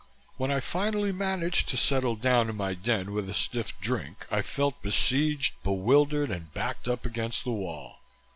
When 0.37 0.49
I 0.49 0.61
finally 0.61 1.11
managed 1.11 1.69
to 1.69 1.77
settle 1.77 2.15
down 2.15 2.49
in 2.49 2.55
my 2.57 2.73
den 2.73 3.11
with 3.13 3.29
a 3.29 3.35
stiff 3.35 3.79
drink 3.79 4.25
I 4.31 4.41
felt 4.41 4.81
besieged, 4.81 5.53
bewildered 5.61 6.31
and 6.31 6.51
backed 6.55 6.87
up 6.87 7.05
against 7.05 7.43
the 7.43 7.51
wall. 7.51 7.97